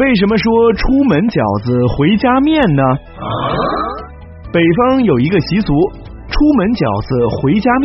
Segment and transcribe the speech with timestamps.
[0.00, 0.48] 为什么说
[0.80, 2.82] 出门饺子回家面呢？
[4.48, 5.76] 北方有一个习俗，
[6.24, 7.68] 出门饺子回家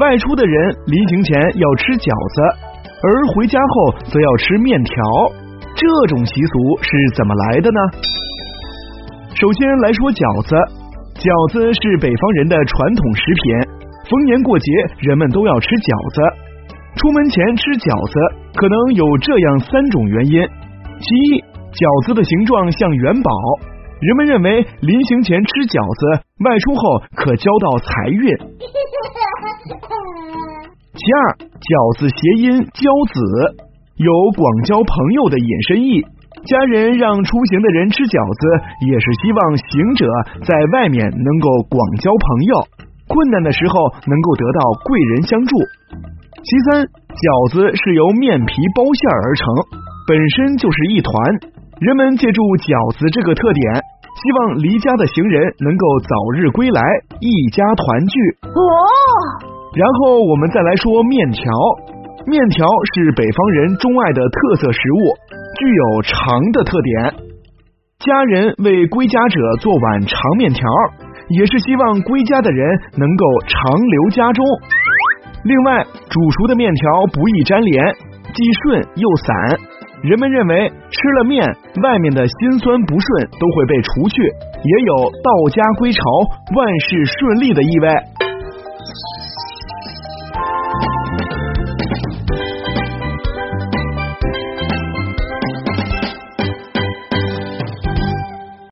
[0.00, 0.56] 外出的人
[0.88, 2.36] 临行前要吃饺子，
[3.04, 3.04] 而
[3.36, 4.96] 回家后则要吃面条。
[5.76, 7.80] 这种习俗是怎么来的呢？
[9.36, 10.56] 首先来说饺子，
[11.20, 13.44] 饺子是北方人的传统食品，
[14.08, 14.72] 逢年过节
[15.04, 16.45] 人们都要吃饺子。
[16.96, 18.16] 出门前吃饺子，
[18.56, 20.40] 可能有这样三种原因：
[20.96, 21.44] 其一，
[21.76, 23.28] 饺子的形状像元宝，
[24.00, 28.32] 人们认为临行前吃饺子，外出后可交到财运；
[30.96, 31.16] 其二，
[31.60, 32.16] 饺子谐
[32.48, 33.60] 音交子，
[34.00, 36.00] 有广交朋友的引申意。
[36.48, 38.42] 家人让出行的人吃饺子，
[38.88, 39.68] 也是希望行
[40.00, 40.08] 者
[40.48, 42.64] 在外面能够广交朋友，
[43.04, 45.52] 困难的时候能够得到贵人相助。
[46.44, 49.44] 其三，饺子是由面皮包馅而成，
[50.06, 51.12] 本身就是一团。
[51.80, 53.64] 人们借助饺子这个特点，
[54.16, 56.80] 希望离家的行人能够早日归来，
[57.20, 58.16] 一家团聚。
[58.52, 58.60] 哦。
[59.76, 61.44] 然后我们再来说面条，
[62.24, 62.64] 面条
[62.94, 65.12] 是北方人钟爱的特色食物，
[65.60, 67.28] 具有长的特点。
[68.00, 70.64] 家人为归家者做碗长面条，
[71.28, 72.64] 也是希望归家的人
[72.96, 74.44] 能够长留家中。
[75.46, 77.94] 另外，煮熟的面条不易粘连，
[78.34, 79.30] 既顺又散。
[80.02, 81.46] 人们认为吃了面，
[81.82, 86.02] 外面的辛酸不顺都会被除去，也有道家归巢、
[86.56, 87.88] 万事顺利的意味。